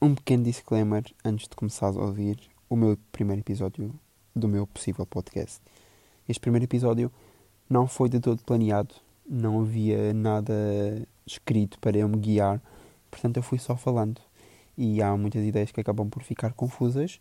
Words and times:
Um 0.00 0.14
pequeno 0.14 0.44
disclaimer 0.44 1.02
antes 1.24 1.48
de 1.48 1.56
começar 1.56 1.88
a 1.88 2.00
ouvir 2.00 2.38
o 2.70 2.76
meu 2.76 2.96
primeiro 3.10 3.40
episódio 3.42 3.92
do 4.32 4.46
meu 4.46 4.64
possível 4.64 5.04
podcast. 5.04 5.60
Este 6.28 6.38
primeiro 6.38 6.66
episódio 6.66 7.10
não 7.68 7.88
foi 7.88 8.08
de 8.08 8.20
todo 8.20 8.40
planeado, 8.44 8.94
não 9.28 9.60
havia 9.60 10.14
nada 10.14 10.54
escrito 11.26 11.80
para 11.80 11.98
eu 11.98 12.08
me 12.08 12.16
guiar, 12.16 12.62
portanto 13.10 13.38
eu 13.38 13.42
fui 13.42 13.58
só 13.58 13.76
falando. 13.76 14.20
E 14.76 15.02
há 15.02 15.16
muitas 15.16 15.44
ideias 15.44 15.72
que 15.72 15.80
acabam 15.80 16.08
por 16.08 16.22
ficar 16.22 16.52
confusas, 16.52 17.20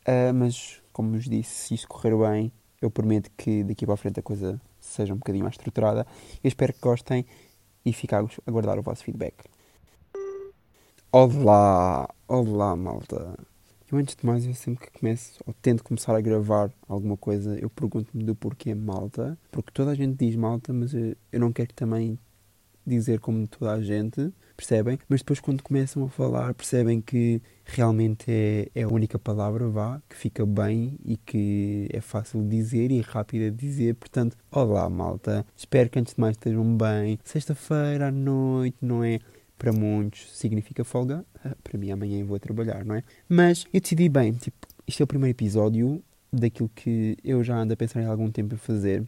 uh, 0.00 0.34
mas 0.34 0.82
como 0.92 1.12
vos 1.12 1.26
disse, 1.26 1.68
se 1.68 1.74
isto 1.74 1.86
correr 1.86 2.16
bem, 2.16 2.50
eu 2.82 2.90
prometo 2.90 3.30
que 3.36 3.62
daqui 3.62 3.86
para 3.86 3.94
a 3.94 3.96
frente 3.96 4.18
a 4.18 4.22
coisa 4.22 4.60
seja 4.80 5.14
um 5.14 5.18
bocadinho 5.18 5.44
mais 5.44 5.54
estruturada. 5.54 6.04
Eu 6.42 6.48
espero 6.48 6.72
que 6.72 6.80
gostem 6.80 7.24
e 7.86 7.92
fico 7.92 8.16
a 8.16 8.26
aguardar 8.48 8.80
o 8.80 8.82
vosso 8.82 9.04
feedback. 9.04 9.36
Olá, 11.12 12.08
olá 12.28 12.76
malta. 12.76 13.36
Eu 13.90 13.98
antes 13.98 14.14
de 14.14 14.24
mais, 14.24 14.46
eu 14.46 14.54
sempre 14.54 14.86
que 14.86 14.96
começo, 14.96 15.40
ou 15.44 15.52
tento 15.60 15.82
começar 15.82 16.14
a 16.14 16.20
gravar 16.20 16.70
alguma 16.86 17.16
coisa, 17.16 17.58
eu 17.58 17.68
pergunto-me 17.68 18.22
do 18.22 18.32
porquê 18.32 18.76
malta. 18.76 19.36
Porque 19.50 19.72
toda 19.72 19.90
a 19.90 19.94
gente 19.96 20.24
diz 20.24 20.36
malta, 20.36 20.72
mas 20.72 20.94
eu, 20.94 21.16
eu 21.32 21.40
não 21.40 21.52
quero 21.52 21.74
também 21.74 22.16
dizer 22.86 23.18
como 23.18 23.44
toda 23.48 23.72
a 23.72 23.82
gente, 23.82 24.32
percebem? 24.56 25.00
Mas 25.08 25.20
depois 25.20 25.40
quando 25.40 25.64
começam 25.64 26.04
a 26.04 26.08
falar 26.08 26.54
percebem 26.54 27.00
que 27.00 27.42
realmente 27.64 28.26
é, 28.28 28.68
é 28.72 28.82
a 28.84 28.88
única 28.88 29.18
palavra, 29.18 29.68
vá, 29.68 30.00
que 30.08 30.14
fica 30.14 30.46
bem 30.46 30.96
e 31.04 31.16
que 31.16 31.88
é 31.92 32.00
fácil 32.00 32.40
de 32.40 32.50
dizer 32.50 32.92
e 32.92 33.00
rápida 33.00 33.50
de 33.50 33.56
dizer. 33.56 33.96
Portanto, 33.96 34.36
olá 34.48 34.88
malta, 34.88 35.44
espero 35.56 35.90
que 35.90 35.98
antes 35.98 36.14
de 36.14 36.20
mais 36.20 36.36
estejam 36.36 36.76
bem. 36.76 37.18
Sexta-feira 37.24 38.06
à 38.06 38.12
noite, 38.12 38.76
não 38.80 39.02
é? 39.02 39.18
Para 39.60 39.74
muitos 39.74 40.34
significa 40.38 40.82
folga, 40.84 41.22
ah, 41.44 41.54
para 41.62 41.78
mim 41.78 41.90
amanhã 41.90 42.24
vou 42.24 42.38
trabalhar, 42.40 42.82
não 42.82 42.94
é? 42.94 43.04
Mas 43.28 43.66
eu 43.70 43.78
decidi 43.78 44.08
bem, 44.08 44.32
tipo, 44.32 44.66
isto 44.88 45.02
é 45.02 45.04
o 45.04 45.06
primeiro 45.06 45.36
episódio 45.36 46.02
daquilo 46.32 46.70
que 46.74 47.14
eu 47.22 47.44
já 47.44 47.58
ando 47.58 47.74
a 47.74 47.76
pensar 47.76 48.00
em 48.00 48.06
algum 48.06 48.30
tempo 48.30 48.54
a 48.54 48.58
fazer 48.58 49.04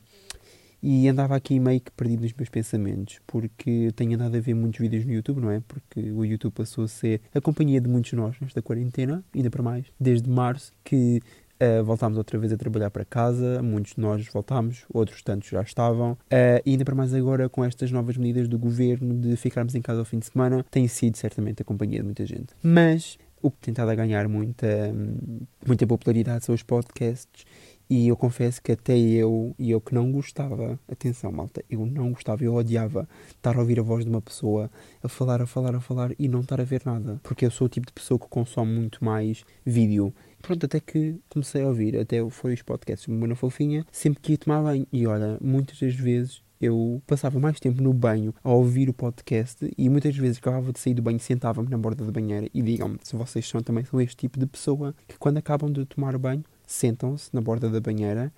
e 0.82 1.08
andava 1.08 1.34
aqui 1.34 1.58
meio 1.58 1.80
que 1.80 1.90
perdido 1.92 2.20
nos 2.20 2.34
meus 2.34 2.50
pensamentos, 2.50 3.18
porque 3.26 3.90
tenho 3.96 4.14
andado 4.14 4.36
a 4.36 4.40
ver 4.40 4.52
muitos 4.52 4.78
vídeos 4.78 5.06
no 5.06 5.12
YouTube, 5.12 5.40
não 5.40 5.50
é? 5.50 5.62
Porque 5.66 6.10
o 6.10 6.22
YouTube 6.22 6.52
passou 6.52 6.84
a 6.84 6.88
ser 6.88 7.22
a 7.34 7.40
companhia 7.40 7.80
de 7.80 7.88
muitos 7.88 8.10
de 8.10 8.16
nós 8.16 8.36
nesta 8.38 8.60
quarentena, 8.60 9.24
ainda 9.34 9.48
para 9.48 9.62
mais, 9.62 9.86
desde 9.98 10.28
março, 10.28 10.70
que 10.84 11.22
uh, 11.62 11.84
voltámos 11.84 12.18
outra 12.18 12.38
vez 12.38 12.52
a 12.52 12.56
trabalhar 12.56 12.90
para 12.90 13.04
casa, 13.04 13.62
muitos 13.62 13.94
de 13.94 14.00
nós 14.00 14.26
voltámos, 14.28 14.84
outros 14.92 15.22
tantos 15.22 15.48
já 15.48 15.62
estavam, 15.62 16.12
uh, 16.12 16.18
e 16.64 16.70
ainda 16.72 16.84
para 16.84 16.94
mais 16.94 17.14
agora 17.14 17.48
com 17.48 17.64
estas 17.64 17.90
novas 17.90 18.16
medidas 18.16 18.48
do 18.48 18.58
governo 18.58 19.14
de 19.14 19.36
ficarmos 19.36 19.74
em 19.74 19.80
casa 19.80 20.00
ao 20.00 20.04
fim 20.04 20.18
de 20.18 20.26
semana, 20.26 20.64
tem 20.70 20.88
sido 20.88 21.16
certamente 21.16 21.62
a 21.62 21.64
companhia 21.64 22.00
de 22.00 22.04
muita 22.04 22.26
gente. 22.26 22.54
Mas 22.62 23.18
o 23.40 23.50
que 23.50 23.58
tem 23.60 23.72
estado 23.72 23.90
a 23.90 23.94
ganhar 23.94 24.28
muita, 24.28 24.94
muita 25.66 25.86
popularidade 25.86 26.44
são 26.44 26.54
os 26.54 26.62
podcasts 26.62 27.44
e 27.94 28.08
eu 28.08 28.16
confesso 28.16 28.62
que 28.62 28.72
até 28.72 28.96
eu, 28.96 29.54
e 29.58 29.70
eu 29.70 29.78
que 29.78 29.94
não 29.94 30.10
gostava, 30.10 30.80
atenção 30.90 31.30
malta, 31.30 31.62
eu 31.68 31.84
não 31.84 32.12
gostava, 32.12 32.42
eu 32.42 32.54
odiava 32.54 33.06
estar 33.28 33.54
a 33.54 33.60
ouvir 33.60 33.78
a 33.78 33.82
voz 33.82 34.02
de 34.02 34.10
uma 34.10 34.22
pessoa 34.22 34.70
a 35.02 35.08
falar, 35.08 35.42
a 35.42 35.46
falar, 35.46 35.74
a 35.74 35.80
falar 35.80 36.10
e 36.18 36.26
não 36.26 36.40
estar 36.40 36.58
a 36.58 36.64
ver 36.64 36.80
nada. 36.86 37.20
Porque 37.22 37.44
eu 37.44 37.50
sou 37.50 37.66
o 37.66 37.68
tipo 37.68 37.86
de 37.86 37.92
pessoa 37.92 38.18
que 38.18 38.26
consome 38.28 38.72
muito 38.72 39.04
mais 39.04 39.44
vídeo. 39.62 40.14
Pronto, 40.42 40.66
até 40.66 40.80
que 40.80 41.16
comecei 41.28 41.62
a 41.62 41.68
ouvir, 41.68 41.96
até 41.96 42.28
foi 42.28 42.52
os 42.52 42.62
podcasts 42.62 43.06
de 43.06 43.12
Uma 43.12 43.34
Fofinha, 43.36 43.86
sempre 43.92 44.20
que 44.20 44.32
ia 44.32 44.38
tomar 44.38 44.62
banho. 44.62 44.86
E 44.92 45.06
olha, 45.06 45.38
muitas 45.40 45.78
das 45.78 45.94
vezes 45.94 46.42
eu 46.60 47.02
passava 47.06 47.40
mais 47.40 47.58
tempo 47.58 47.82
no 47.82 47.92
banho 47.92 48.34
a 48.42 48.50
ouvir 48.50 48.88
o 48.88 48.92
podcast 48.92 49.68
e 49.76 49.88
muitas 49.88 50.16
vezes 50.16 50.38
acabava 50.38 50.72
de 50.72 50.78
sair 50.78 50.94
do 50.94 51.02
banho, 51.02 51.18
sentava-me 51.18 51.68
na 51.68 51.78
borda 51.78 52.04
da 52.04 52.12
banheira 52.12 52.48
e 52.52 52.62
digam-me 52.62 52.98
se 53.02 53.16
vocês 53.16 53.48
são 53.48 53.60
também 53.60 53.84
são 53.84 54.00
este 54.00 54.16
tipo 54.16 54.38
de 54.38 54.46
pessoa 54.46 54.94
que 55.08 55.18
quando 55.18 55.38
acabam 55.38 55.72
de 55.72 55.84
tomar 55.84 56.16
banho 56.18 56.44
sentam-se 56.66 57.30
na 57.32 57.40
borda 57.40 57.68
da 57.68 57.80
banheira 57.80 58.32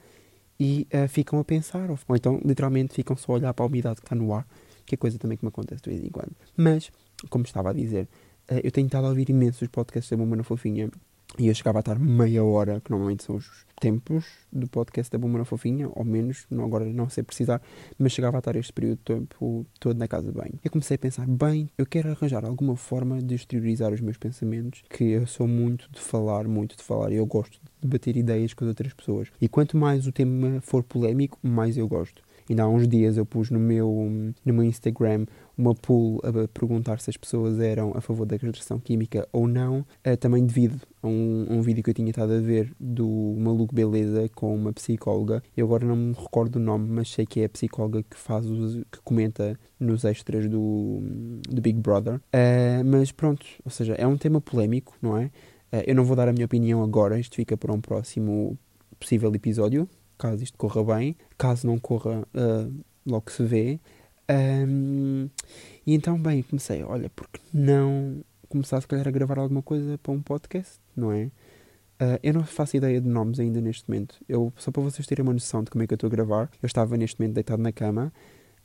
e 0.59 0.87
uh, 0.93 1.09
ficam 1.09 1.39
a 1.39 1.45
pensar, 1.45 1.91
ou, 1.91 1.99
ou, 2.09 2.17
então 2.17 2.41
literalmente 2.45 2.95
ficam 2.95 3.17
só 3.17 3.33
a 3.33 3.35
olhar 3.37 3.55
para 3.55 3.65
a 3.65 3.69
umidade 3.69 3.97
que 3.97 4.07
está 4.07 4.15
no 4.15 4.33
ar, 4.33 4.47
que 4.87 4.95
é 4.95 4.99
coisa 4.99 5.19
também 5.19 5.37
que 5.37 5.45
me 5.45 5.49
acontece 5.49 5.83
de 5.83 5.91
vez 5.91 6.03
em 6.03 6.09
quando. 6.09 6.33
Mas, 6.57 6.91
como 7.29 7.45
estava 7.45 7.71
a 7.71 7.73
dizer, 7.73 8.09
uh, 8.51 8.61
eu 8.63 8.71
tenho 8.71 8.87
estado 8.87 9.07
a 9.07 9.11
ouvir 9.11 9.29
imensos 9.29 9.69
podcasts 9.69 10.17
da 10.17 10.25
na 10.25 10.43
Fofinha 10.43 10.91
e 11.39 11.49
eu 11.49 11.55
chegava 11.55 11.79
a 11.79 11.81
estar 11.81 11.99
meia 11.99 12.45
hora, 12.45 12.81
que 12.81 12.91
normalmente 12.91 13.25
são 13.25 13.37
os 13.37 13.65
tempos 13.81 14.25
do 14.53 14.69
podcast 14.69 15.11
da 15.11 15.19
Bomba 15.19 15.39
na 15.39 15.45
Fofinha, 15.45 15.89
ou 15.93 16.05
menos, 16.05 16.47
não, 16.49 16.65
agora 16.65 16.85
não 16.85 17.09
sei 17.09 17.25
precisar, 17.25 17.61
mas 17.99 18.13
chegava 18.13 18.37
a 18.37 18.39
estar 18.39 18.55
este 18.57 18.73
período 18.73 18.99
tempo 18.99 19.67
todo 19.81 19.99
na 19.99 20.07
casa 20.07 20.29
de 20.29 20.33
banho. 20.33 20.59
Eu 20.65 20.71
comecei 20.71 20.95
a 20.95 20.99
pensar, 20.99 21.27
bem, 21.27 21.69
eu 21.77 21.85
quero 21.85 22.11
arranjar 22.11 22.45
alguma 22.45 22.77
forma 22.77 23.21
de 23.21 23.35
exteriorizar 23.35 23.93
os 23.93 24.01
meus 24.01 24.17
pensamentos, 24.17 24.83
que 24.89 25.05
eu 25.05 25.27
sou 25.27 25.49
muito 25.49 25.91
de 25.91 26.01
falar, 26.01 26.47
muito 26.47 26.77
de 26.77 26.83
falar, 26.83 27.13
e 27.13 27.17
eu 27.17 27.27
gosto 27.27 27.53
de 27.53 27.71
debater 27.83 28.17
ideias 28.17 28.55
com 28.55 28.65
as 28.65 28.69
outras 28.69 28.95
pessoas. 28.95 29.29
E 29.41 29.49
quanto 29.49 29.77
mais 29.77 30.07
o 30.07 30.13
tema 30.13 30.61
for 30.61 30.83
polémico, 30.83 31.39
mais 31.43 31.77
eu 31.77 31.89
gosto. 31.89 32.23
Ainda 32.49 32.65
há 32.65 32.69
uns 32.69 32.87
dias 32.87 33.17
eu 33.17 33.25
pus 33.25 33.51
no 33.51 33.59
meu, 33.59 34.35
no 34.45 34.55
meu 34.55 34.65
Instagram 34.65 35.27
uma 35.57 35.75
poll 35.75 36.21
a 36.25 36.49
perguntar 36.49 37.01
se 37.01 37.11
as 37.11 37.17
pessoas 37.17 37.59
eram 37.61 37.93
a 37.95 38.01
favor 38.01 38.27
da 38.27 38.39
castração 38.39 38.79
química 38.79 39.29
ou 39.33 39.47
não, 39.47 39.81
uh, 39.81 40.17
também 40.19 40.45
devido 40.45 40.81
a 41.03 41.07
um, 41.07 41.47
um, 41.51 41.63
vídeo 41.63 41.83
que 41.83 41.91
eu 41.91 41.95
tinha 41.95 42.11
estado 42.11 42.33
a 42.33 42.41
ver 42.41 42.73
do 42.79 43.35
Maluco 43.39 43.75
Beleza 43.75 44.29
com 44.35 44.55
uma 44.55 44.73
psicóloga. 44.73 45.43
Eu 45.57 45.67
agora 45.67 45.87
não 45.87 45.97
me 45.97 46.13
recordo 46.13 46.57
o 46.57 46.61
nome, 46.61 46.89
mas 46.89 47.11
sei 47.11 47.27
que 47.27 47.41
é 47.41 47.45
a 47.45 47.49
psicóloga 47.49 48.03
que 48.03 48.17
faz 48.17 48.47
os, 48.47 48.83
que 48.91 49.01
comenta 49.05 49.59
nos 49.79 50.05
extras 50.05 50.49
do, 50.49 51.01
do 51.49 51.61
Big 51.61 51.79
Brother. 51.81 52.17
Uh, 52.17 52.85
mas 52.85 53.13
pronto, 53.13 53.47
ou 53.65 53.71
seja, 53.71 53.95
é 53.95 54.07
um 54.07 54.17
tema 54.17 54.41
polémico, 54.41 54.97
não 55.01 55.17
é? 55.17 55.27
Uh, 55.73 55.83
eu 55.87 55.95
não 55.95 56.05
vou 56.05 56.17
dar 56.17 56.29
a 56.29 56.33
minha 56.33 56.47
opinião 56.47 56.83
agora, 56.83 57.19
isto 57.19 57.37
fica 57.37 57.57
para 57.57 57.73
um 57.73 57.81
próximo 57.81 58.59
possível 58.99 59.35
episódio, 59.35 59.89
caso 60.17 60.43
isto 60.43 60.57
corra 60.57 60.83
bem. 60.97 61.17
Caso 61.37 61.67
não 61.67 61.79
corra, 61.79 62.27
uh, 62.35 62.73
logo 63.07 63.31
se 63.31 63.45
vê. 63.45 63.81
Um, 64.31 65.29
e 65.87 65.95
então, 65.95 66.19
bem, 66.19 66.43
comecei, 66.43 66.83
olha, 66.83 67.11
porque 67.11 67.41
não 67.53 68.25
começar 68.49 68.81
se 68.81 68.87
calhar 68.87 69.07
a 69.07 69.11
gravar 69.11 69.39
alguma 69.39 69.63
coisa 69.63 69.99
para 69.99 70.13
um 70.13 70.23
podcast, 70.23 70.79
não 70.97 71.13
é? 71.13 71.25
Uh, 71.25 72.19
eu 72.23 72.35
não 72.35 72.45
faço 72.45 72.77
ideia 72.77 73.01
de 73.01 73.09
nomes 73.09 73.39
ainda 73.39 73.61
neste 73.61 73.89
momento. 73.89 74.17
Eu, 74.29 74.53
só 74.57 74.71
para 74.71 74.83
vocês 74.83 75.07
terem 75.07 75.23
uma 75.23 75.33
noção 75.33 75.63
de 75.63 75.71
como 75.71 75.83
é 75.83 75.87
que 75.87 75.95
eu 75.95 75.97
estou 75.97 76.09
a 76.09 76.11
gravar, 76.11 76.51
eu 76.63 76.67
estava 76.67 76.97
neste 76.97 77.21
momento 77.21 77.35
deitado 77.35 77.63
na 77.63 77.73
cama, 77.73 78.13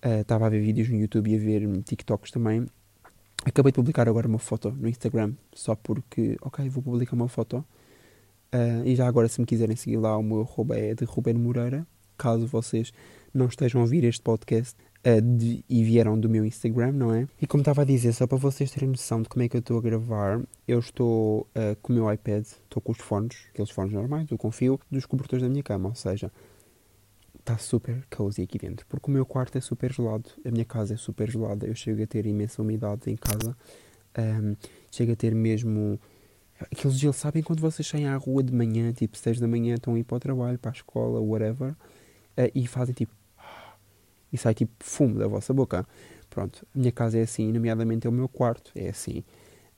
uh, 0.05 0.21
estava 0.21 0.45
a 0.45 0.49
ver 0.49 0.61
vídeos 0.61 0.89
no 0.89 0.97
YouTube 0.97 1.31
e 1.31 1.35
a 1.35 1.39
ver 1.39 1.83
TikToks 1.83 2.31
também. 2.31 2.65
Acabei 3.45 3.71
de 3.71 3.75
publicar 3.75 4.07
agora 4.09 4.27
uma 4.27 4.39
foto 4.39 4.71
no 4.71 4.87
Instagram, 4.87 5.33
só 5.53 5.75
porque, 5.75 6.37
ok, 6.41 6.67
vou 6.69 6.83
publicar 6.83 7.15
uma 7.15 7.29
foto. 7.29 7.65
Uh, 8.53 8.85
e 8.85 8.95
já 8.95 9.07
agora, 9.07 9.27
se 9.27 9.39
me 9.39 9.45
quiserem 9.45 9.75
seguir 9.75 9.97
lá, 9.97 10.17
o 10.17 10.23
meu 10.23 10.41
arroba 10.41 10.77
é 10.77 10.93
de 10.93 11.05
Ruben 11.05 11.35
Moreira 11.35 11.85
caso 12.19 12.45
vocês 12.45 12.91
não 13.33 13.47
estejam 13.47 13.79
a 13.79 13.83
ouvir 13.85 14.03
este 14.03 14.21
podcast 14.21 14.75
uh, 15.05 15.21
de, 15.21 15.63
e 15.69 15.83
vieram 15.83 16.19
do 16.19 16.29
meu 16.29 16.45
Instagram, 16.45 16.91
não 16.91 17.13
é? 17.13 17.27
E 17.41 17.47
como 17.47 17.61
estava 17.61 17.81
a 17.81 17.85
dizer, 17.85 18.13
só 18.13 18.27
para 18.27 18.37
vocês 18.37 18.71
terem 18.71 18.89
noção 18.89 19.21
de 19.21 19.29
como 19.29 19.43
é 19.43 19.49
que 19.49 19.55
eu 19.55 19.59
estou 19.59 19.77
a 19.77 19.81
gravar, 19.81 20.41
eu 20.67 20.79
estou 20.79 21.41
uh, 21.41 21.75
com 21.81 21.93
o 21.93 21.95
meu 21.95 22.11
iPad, 22.11 22.43
estou 22.43 22.81
com 22.81 22.91
os 22.91 22.99
fones, 22.99 23.47
aqueles 23.53 23.71
fones 23.71 23.93
normais, 23.93 24.27
do 24.27 24.37
confio, 24.37 24.79
dos 24.89 25.05
cobertores 25.05 25.43
da 25.43 25.49
minha 25.49 25.63
cama, 25.63 25.89
ou 25.89 25.95
seja, 25.95 26.31
está 27.39 27.57
super 27.57 28.05
cozy 28.15 28.43
aqui 28.43 28.57
dentro, 28.59 28.85
porque 28.87 29.09
o 29.09 29.13
meu 29.13 29.25
quarto 29.25 29.57
é 29.57 29.61
super 29.61 29.91
gelado, 29.91 30.29
a 30.45 30.51
minha 30.51 30.65
casa 30.65 30.93
é 30.93 30.97
super 30.97 31.29
gelada, 31.29 31.65
eu 31.65 31.73
chego 31.73 32.03
a 32.03 32.07
ter 32.07 32.25
imensa 32.25 32.61
umidade 32.61 33.09
em 33.09 33.15
casa, 33.15 33.57
um, 34.17 34.55
chego 34.91 35.13
a 35.13 35.15
ter 35.15 35.33
mesmo 35.33 35.99
aqueles 36.59 36.99
gelos, 36.99 37.15
sabem 37.15 37.41
quando 37.41 37.61
vocês 37.61 37.87
saem 37.87 38.07
à 38.07 38.15
rua 38.17 38.43
de 38.43 38.53
manhã, 38.53 38.91
tipo 38.91 39.17
6 39.17 39.39
da 39.39 39.47
manhã, 39.47 39.75
estão 39.75 39.95
a 39.95 39.99
ir 39.99 40.03
para 40.03 40.17
o 40.17 40.19
trabalho, 40.19 40.59
para 40.59 40.71
a 40.71 40.73
escola, 40.73 41.19
whatever, 41.19 41.71
uh, 41.71 42.51
e 42.53 42.67
fazem 42.67 42.93
tipo. 42.93 43.18
E 44.31 44.37
sai 44.37 44.53
tipo 44.53 44.71
fumo 44.79 45.17
da 45.17 45.27
vossa 45.27 45.53
boca. 45.53 45.85
Pronto, 46.29 46.65
a 46.75 46.77
minha 46.77 46.91
casa 46.91 47.17
é 47.17 47.23
assim, 47.23 47.51
nomeadamente 47.51 48.05
é 48.05 48.09
o 48.09 48.13
meu 48.13 48.29
quarto, 48.29 48.71
é 48.75 48.89
assim. 48.89 49.23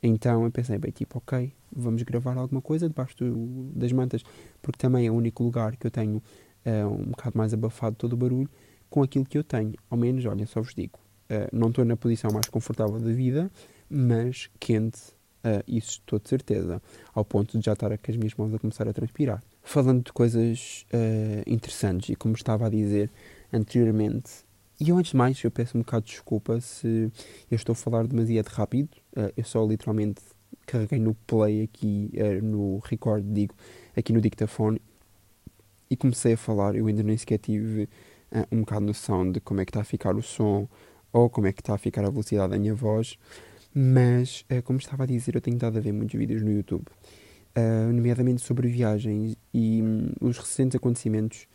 Então 0.04 0.44
eu 0.44 0.52
pensei, 0.52 0.78
bem, 0.78 0.92
tipo, 0.92 1.20
ok, 1.20 1.54
vamos 1.72 2.02
gravar 2.04 2.38
alguma 2.38 2.62
coisa 2.62 2.90
debaixo 2.90 3.16
do, 3.18 3.72
das 3.76 3.92
mantas, 3.92 4.24
porque 4.62 4.80
também 4.80 5.06
é 5.06 5.12
o 5.12 5.14
único 5.14 5.44
lugar 5.44 5.76
que 5.78 5.86
eu 5.86 5.92
tenho 5.92 6.18
uh, 6.18 6.88
um 6.88 7.12
bocado 7.12 7.38
mais 7.38 7.54
abafado 7.54 7.96
todo 7.96 8.14
o 8.14 8.18
barulho 8.18 8.50
com 8.90 9.04
aquilo 9.04 9.26
que 9.26 9.38
eu 9.38 9.44
tenho. 9.44 9.74
Ao 9.90 9.98
menos, 9.98 10.26
olha, 10.26 10.46
só 10.48 10.60
vos 10.60 10.74
digo, 10.74 11.00
uh, 11.30 11.56
não 11.56 11.70
estou 11.70 11.86
na 11.86 11.96
posição 11.96 12.32
mais 12.32 12.50
confortável 12.50 13.00
da 13.00 13.12
vida, 13.12 13.52
mas 13.88 14.50
quente, 14.60 15.00
uh, 15.46 15.64
isso 15.68 16.00
estou 16.00 16.18
de 16.18 16.28
certeza, 16.28 16.82
ao 17.14 17.24
ponto 17.24 17.58
de 17.58 17.64
já 17.64 17.74
estar 17.74 17.96
com 17.96 18.12
as 18.12 18.18
minhas 18.18 18.34
mãos 18.34 18.54
a 18.54 18.60
começar 18.60 18.88
a 18.88 18.94
transpirar 18.94 19.42
falando 19.64 20.04
de 20.06 20.12
coisas 20.12 20.88
interessantes 21.46 22.10
e 22.10 22.16
como 22.16 22.34
estava 22.34 22.66
a 22.66 22.70
dizer 22.70 23.12
anteriormente, 23.52 24.46
e 24.80 24.90
eu 24.90 24.98
antes 24.98 25.12
de 25.12 25.18
mais 25.18 25.44
eu 25.44 25.52
peço 25.52 25.78
um 25.78 25.82
bocado 25.82 26.06
de 26.06 26.12
desculpa 26.12 26.60
se 26.60 27.12
eu 27.50 27.56
estou 27.56 27.74
a 27.74 27.76
falar 27.76 28.08
demasiado 28.08 28.48
rápido, 28.48 28.90
uh, 29.16 29.32
eu 29.36 29.44
só 29.44 29.66
literalmente 29.66 30.22
carreguei 30.66 31.00
no 31.00 31.14
play 31.14 31.64
aqui, 31.64 32.12
uh, 32.16 32.44
no 32.44 32.80
record, 32.80 33.24
digo, 33.24 33.54
aqui 33.96 34.12
no 34.12 34.22
dictafone 34.22 34.82
e 35.90 35.96
comecei 35.96 36.34
a 36.34 36.38
falar, 36.38 36.76
eu 36.76 36.88
ainda 36.88 37.04
nem 37.04 37.18
sequer 37.18 37.38
tive 37.38 37.90
um 38.50 38.62
bocado 38.62 38.86
noção 38.86 39.30
de 39.30 39.42
como 39.42 39.60
é 39.60 39.66
que 39.66 39.72
está 39.72 39.82
a 39.82 39.84
ficar 39.84 40.16
o 40.16 40.22
som 40.22 40.66
ou 41.12 41.30
como 41.30 41.48
é 41.48 41.54
que 41.54 41.62
está 41.62 41.74
a 41.74 41.78
ficar 41.78 42.06
a 42.06 42.10
velocidade 42.10 42.52
da 42.52 42.58
minha 42.58 42.74
voz. 42.74 43.18
Mas, 43.74 44.46
uh, 44.52 44.62
como 44.64 44.80
estava 44.80 45.04
a 45.04 45.06
dizer, 45.06 45.36
eu 45.36 45.42
tenho 45.42 45.56
estado 45.56 45.78
a 45.78 45.82
ver 45.82 45.94
muitos 45.94 46.18
vídeos 46.18 46.42
no 46.42 46.52
YouTube, 46.52 46.86
uh, 47.58 47.94
nomeadamente 47.94 48.42
sobre 48.42 48.68
viagens 48.68 49.36
e 49.54 49.82
um, 49.82 50.12
os 50.20 50.38
recentes 50.38 50.76
acontecimentos 50.76 51.48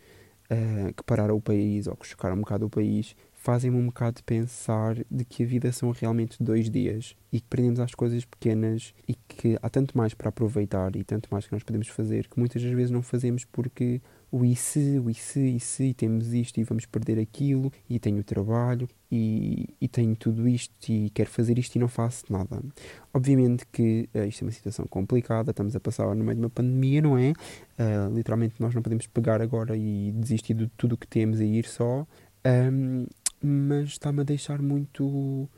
uh, 0.51 0.93
que 0.93 1.03
pararam 1.03 1.35
o 1.35 1.41
país 1.41 1.87
ou 1.87 1.95
que 1.95 2.07
chocaram 2.07 2.35
um 2.35 2.39
bocado 2.39 2.65
o 2.65 2.69
país 2.69 3.15
fazem-me 3.47 3.77
um 3.77 3.85
bocado 3.85 4.21
pensar 4.25 4.97
de 5.09 5.23
que 5.23 5.41
a 5.41 5.45
vida 5.45 5.71
são 5.71 5.91
realmente 5.91 6.43
dois 6.43 6.69
dias 6.69 7.15
e 7.31 7.39
que 7.39 7.47
prendemos 7.47 7.79
às 7.79 7.95
coisas 7.95 8.25
pequenas 8.25 8.93
e 9.07 9.13
que 9.13 9.57
há 9.61 9.69
tanto 9.69 9.97
mais 9.97 10.13
para 10.13 10.27
aproveitar 10.27 10.93
e 10.97 11.03
tanto 11.05 11.29
mais 11.31 11.47
que 11.47 11.53
nós 11.53 11.63
podemos 11.63 11.87
fazer 11.87 12.27
que 12.27 12.37
muitas 12.37 12.61
das 12.61 12.73
vezes 12.73 12.91
não 12.91 13.01
fazemos 13.01 13.45
porque 13.45 14.01
o 14.29 14.43
e 14.43 14.53
se, 14.53 14.99
o 14.99 15.09
e 15.09 15.13
se, 15.13 15.39
e 15.39 15.59
se, 15.61 15.83
e 15.85 15.93
temos 15.93 16.33
isto 16.33 16.59
e 16.59 16.63
vamos 16.65 16.85
perder 16.85 17.17
aquilo, 17.17 17.71
e 17.89 17.97
tenho 17.97 18.21
trabalho, 18.21 18.89
e, 19.09 19.69
e 19.79 19.87
tenho 19.87 20.13
tudo 20.17 20.45
isto, 20.45 20.73
e 20.89 21.09
quero 21.11 21.29
fazer 21.29 21.57
isto 21.57 21.77
e 21.77 21.79
não 21.79 21.87
faço 21.87 22.25
nada. 22.29 22.61
Obviamente 23.13 23.65
que 23.71 24.09
uh, 24.13 24.25
isto 24.25 24.41
é 24.41 24.45
uma 24.45 24.51
situação 24.51 24.85
complicada, 24.87 25.51
estamos 25.51 25.73
a 25.73 25.79
passar 25.79 26.13
no 26.13 26.25
meio 26.25 26.35
de 26.35 26.41
uma 26.41 26.49
pandemia, 26.49 27.01
não 27.01 27.17
é? 27.17 27.31
Uh, 27.79 28.13
literalmente 28.13 28.55
nós 28.59 28.75
não 28.75 28.81
podemos 28.81 29.07
pegar 29.07 29.41
agora 29.41 29.77
e 29.77 30.11
desistir 30.11 30.53
de 30.53 30.67
tudo 30.75 30.95
o 30.95 30.97
que 30.97 31.07
temos 31.07 31.39
e 31.39 31.45
ir 31.45 31.65
só, 31.65 32.05
um, 32.45 33.05
mas 33.41 33.89
está-me 33.89 34.21
a 34.21 34.23
deixar 34.23 34.61
muito 34.61 35.49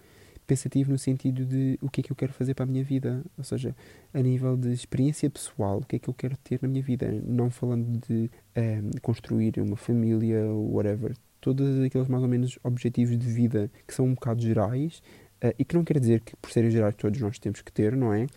pensativo 0.45 0.91
no 0.91 0.97
sentido 0.97 1.45
de 1.45 1.77
o 1.79 1.89
que 1.89 2.01
é 2.01 2.03
que 2.03 2.11
eu 2.11 2.15
quero 2.15 2.33
fazer 2.33 2.55
para 2.55 2.63
a 2.63 2.67
minha 2.67 2.83
vida, 2.83 3.23
ou 3.37 3.43
seja, 3.43 3.75
a 4.11 4.19
nível 4.19 4.57
de 4.57 4.71
experiência 4.71 5.29
pessoal, 5.29 5.77
o 5.77 5.85
que 5.85 5.97
é 5.97 5.99
que 5.99 6.09
eu 6.09 6.13
quero 6.13 6.35
ter 6.37 6.59
na 6.61 6.67
minha 6.67 6.81
vida, 6.81 7.11
não 7.23 7.51
falando 7.51 7.99
de 8.07 8.13
um, 8.13 8.29
ehm, 8.55 8.89
construir 9.01 9.59
uma 9.59 9.77
família, 9.77 10.43
whatever, 10.51 11.15
todos 11.39 11.79
aqueles 11.81 12.07
mais 12.07 12.23
ou 12.23 12.29
menos 12.29 12.57
objetivos 12.63 13.17
de 13.17 13.27
vida 13.27 13.71
que 13.87 13.93
são 13.93 14.05
um 14.05 14.13
bocado 14.13 14.41
gerais 14.41 15.01
uh, 15.43 15.53
e 15.57 15.63
que 15.63 15.75
não 15.75 15.83
quer 15.83 15.99
dizer 15.99 16.21
que 16.21 16.35
por 16.37 16.51
serem 16.51 16.71
gerais 16.71 16.95
todos 16.95 17.19
nós 17.19 17.39
temos 17.39 17.61
que 17.61 17.71
ter, 17.71 17.95
não 17.95 18.13
é? 18.13 18.27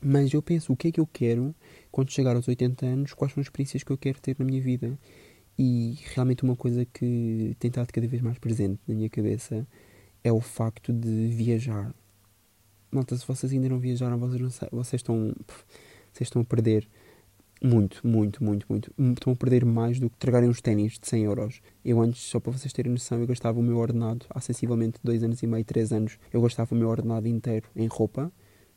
Mas 0.00 0.32
eu 0.32 0.42
penso 0.42 0.72
o 0.72 0.76
que 0.76 0.88
é 0.88 0.92
que 0.92 1.00
eu 1.00 1.06
quero 1.06 1.54
quando 1.90 2.10
chegar 2.10 2.34
aos 2.34 2.48
80 2.48 2.84
anos, 2.84 3.14
quais 3.14 3.32
são 3.32 3.40
as 3.40 3.46
experiências 3.46 3.82
que 3.82 3.90
eu 3.92 3.98
quero 3.98 4.20
ter 4.20 4.36
na 4.38 4.44
minha 4.44 4.60
vida. 4.60 4.98
E 5.58 5.98
realmente 6.14 6.42
uma 6.42 6.56
coisa 6.56 6.84
que 6.84 7.54
tem 7.58 7.68
estado 7.68 7.92
cada 7.92 8.06
vez 8.06 8.22
mais 8.22 8.38
presente 8.38 8.80
na 8.86 8.94
minha 8.94 9.10
cabeça 9.10 9.66
é 10.24 10.32
o 10.32 10.40
facto 10.40 10.92
de 10.92 11.28
viajar. 11.28 11.94
Malta, 12.90 13.16
se 13.16 13.26
vocês 13.26 13.52
ainda 13.52 13.68
não 13.68 13.78
viajaram, 13.78 14.18
vocês, 14.18 14.40
não, 14.40 14.50
vocês, 14.70 15.00
estão, 15.00 15.34
vocês 16.12 16.26
estão 16.28 16.42
a 16.42 16.44
perder 16.44 16.86
muito, 17.62 18.06
muito, 18.06 18.42
muito, 18.42 18.66
muito. 18.68 18.92
Estão 18.98 19.32
a 19.32 19.36
perder 19.36 19.64
mais 19.64 20.00
do 20.00 20.10
que 20.10 20.16
tragarem 20.18 20.48
uns 20.48 20.60
ténis 20.60 20.98
de 20.98 21.06
100 21.06 21.24
euros. 21.24 21.62
Eu 21.84 22.00
antes, 22.00 22.20
só 22.22 22.40
para 22.40 22.52
vocês 22.52 22.72
terem 22.72 22.90
noção, 22.90 23.20
eu 23.20 23.26
gastava 23.26 23.58
o 23.60 23.62
meu 23.62 23.78
ordenado 23.78 24.26
há 24.30 24.40
sensivelmente 24.40 24.98
2 25.02 25.22
anos 25.22 25.42
e 25.42 25.46
meio, 25.46 25.64
3 25.64 25.92
anos. 25.92 26.18
Eu 26.32 26.42
gastava 26.42 26.74
o 26.74 26.78
meu 26.78 26.88
ordenado 26.88 27.28
inteiro 27.28 27.68
em 27.76 27.86
roupa. 27.86 28.32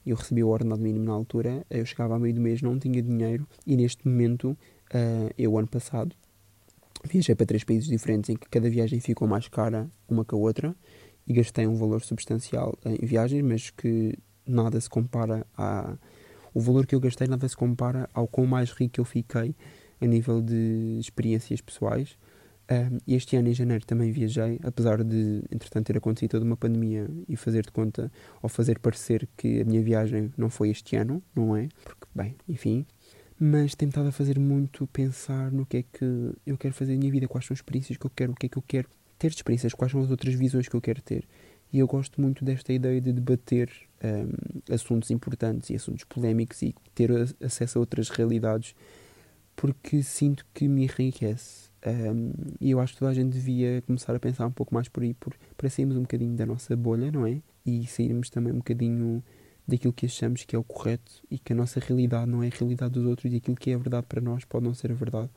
Eu 0.06 0.16
recebia 0.16 0.46
o 0.46 0.50
ordenado 0.50 0.82
mínimo 0.82 1.04
na 1.04 1.14
altura. 1.14 1.66
Eu 1.70 1.84
chegava 1.84 2.16
a 2.16 2.20
meio 2.20 2.36
do 2.36 2.42
mês, 2.42 2.62
não 2.62 2.78
tinha 2.78 3.02
dinheiro. 3.02 3.48
E 3.66 3.76
neste 3.76 4.08
momento, 4.08 4.52
uh, 4.52 5.34
eu 5.36 5.58
ano 5.58 5.68
passado, 5.68 6.16
viajei 7.08 7.36
para 7.36 7.46
três 7.46 7.64
países 7.64 7.88
diferentes 7.88 8.30
em 8.30 8.36
que 8.36 8.50
cada 8.50 8.70
viagem 8.70 9.00
ficou 9.00 9.28
mais 9.28 9.48
cara 9.48 9.90
uma 10.08 10.26
que 10.26 10.34
a 10.34 10.38
outra 10.38 10.76
e 11.28 11.34
gastei 11.34 11.66
um 11.68 11.76
valor 11.76 12.02
substancial 12.02 12.78
em 12.86 13.06
viagens, 13.06 13.42
mas 13.42 13.70
que 13.70 14.18
nada 14.46 14.80
se 14.80 14.90
compara 14.90 15.46
a. 15.58 15.98
O 16.54 16.60
valor 16.60 16.86
que 16.86 16.96
eu 16.96 17.00
gastei 17.00 17.28
nada 17.28 17.48
se 17.50 17.56
compara 17.56 18.10
ao 18.14 18.28
quão 18.28 18.48
mais 18.48 18.72
rico 18.72 19.00
eu 19.00 19.06
fiquei 19.06 19.56
a 20.00 20.06
nível 20.06 20.42
de 20.42 20.98
experiências 21.00 21.60
pessoais. 21.62 22.18
Um, 22.72 22.98
este 23.08 23.36
ano, 23.36 23.50
em 23.50 23.54
janeiro, 23.54 23.86
também 23.86 24.12
viajei, 24.12 24.60
apesar 24.64 25.04
de, 25.04 25.44
entretanto, 25.52 25.86
ter 25.86 25.98
acontecido 25.98 26.32
toda 26.32 26.46
uma 26.46 26.58
pandemia 26.58 27.08
e 27.30 27.36
fazer 27.36 27.64
de 27.64 27.72
conta, 27.72 28.12
ou 28.42 28.50
fazer 28.50 28.80
parecer 28.80 29.28
que 29.38 29.62
a 29.62 29.66
minha 29.66 29.84
viagem 29.84 30.34
não 30.36 30.50
foi 30.50 30.70
este 30.70 30.96
ano, 30.96 31.22
não 31.36 31.56
é? 31.56 31.68
Porque, 31.84 32.08
bem, 32.16 32.36
enfim. 32.48 32.86
Mas 33.40 33.76
tem 33.76 33.90
estado 33.90 34.08
a 34.08 34.12
fazer 34.12 34.40
muito 34.40 34.88
pensar 34.88 35.52
no 35.52 35.66
que 35.66 35.78
é 35.78 35.84
que 35.84 36.34
eu 36.46 36.58
quero 36.58 36.74
fazer 36.74 36.94
na 36.94 37.00
minha 37.00 37.12
vida, 37.12 37.28
quais 37.28 37.46
são 37.46 37.54
as 37.54 37.60
experiências 37.60 37.98
que 37.98 38.06
eu 38.06 38.12
quero, 38.16 38.32
o 38.32 38.36
que 38.36 38.46
é 38.46 38.50
que 38.50 38.58
eu 38.58 38.64
quero 38.66 38.88
ter 39.20 39.28
experiências, 39.28 39.74
quais 39.74 39.92
são 39.92 40.02
as 40.02 40.10
outras 40.10 40.34
visões 40.34 40.68
que 40.68 40.76
eu 40.76 40.82
quero 40.82 41.02
ter. 41.02 41.28
E 41.72 41.80
eu 41.80 41.88
gosto 41.88 42.22
muito 42.22 42.46
desta 42.46 42.72
ideia 42.72 43.02
de 43.02 43.12
debater 43.12 43.70
um, 44.02 44.74
assuntos 44.74 45.12
importantes 45.12 45.70
e 45.70 45.76
assuntos 45.76 46.06
polémicos 46.06 46.62
e 46.62 46.74
ter 46.94 47.12
acesso 47.44 47.78
a 47.78 47.82
outras 47.82 48.10
realidades, 48.10 48.74
porque 49.56 50.02
sinto 50.02 50.46
que 50.54 50.68
me 50.68 50.84
enriquece. 50.84 51.70
Um, 51.86 52.32
e 52.62 52.72
eu 52.72 52.80
acho 52.80 52.94
que 52.94 53.00
toda 53.00 53.12
a 53.12 53.14
gente 53.14 53.34
devia 53.34 53.82
começar 53.82 54.16
a 54.16 54.20
pensar 54.20 54.48
um 54.48 54.52
pouco 54.52 54.74
mais 54.74 54.88
por 54.88 55.04
aí, 55.04 55.14
por, 55.14 55.36
para 55.58 55.70
sairmos 55.70 55.98
um 55.98 56.02
bocadinho 56.02 56.36
da 56.36 56.46
nossa 56.46 56.76
bolha, 56.76 57.12
não 57.12 57.28
é? 57.28 57.42
E 57.66 57.86
sairmos 57.86 58.30
também 58.30 58.54
um 58.54 58.58
bocadinho 58.58 59.22
daquilo 59.68 59.94
que 59.94 60.06
achamos 60.06 60.44
que 60.44 60.56
é 60.56 60.60
o 60.60 60.64
correto 60.64 61.12
e 61.30 61.40
que 61.40 61.54
a 61.54 61.56
nossa 61.56 61.80
realidade 61.80 62.30
não 62.30 62.44
é 62.44 62.48
a 62.48 62.52
realidade 62.52 62.94
dos 62.94 63.06
outros 63.06 63.34
e 63.34 63.38
aquilo 63.38 63.56
que 63.56 63.72
é 63.72 63.78
verdade 63.78 64.06
para 64.08 64.22
nós 64.22 64.46
pode 64.46 64.66
não 64.66 64.74
ser 64.74 64.92
a 64.92 64.96
verdade 64.96 65.30